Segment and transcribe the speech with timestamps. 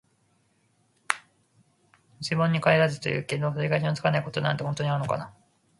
[1.13, 1.15] 「覆
[2.21, 5.31] 水盆に返らず」って言うけど、取り返しのつかないことなんて本当にあるのかな。